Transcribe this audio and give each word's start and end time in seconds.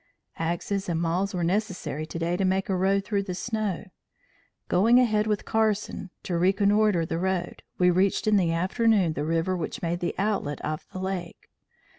"Axes 0.39 0.89
and 0.89 0.99
mauls 0.99 1.35
were 1.35 1.43
necessary 1.43 2.07
today 2.07 2.35
to 2.35 2.43
make 2.43 2.69
a 2.69 2.75
road 2.75 3.05
through 3.05 3.21
the 3.21 3.35
snow. 3.35 3.89
Going 4.67 4.99
ahead 4.99 5.27
with 5.27 5.45
Carson 5.45 6.09
to 6.23 6.39
reconnoitre 6.39 7.05
the 7.05 7.19
road, 7.19 7.61
we 7.77 7.91
reached 7.91 8.25
in 8.25 8.35
the 8.37 8.51
afternoon 8.51 9.13
the 9.13 9.25
river 9.25 9.55
which 9.55 9.83
made 9.83 9.99
the 9.99 10.15
outlet 10.17 10.59
of 10.61 10.87
the 10.91 10.97
lake. 10.97 11.51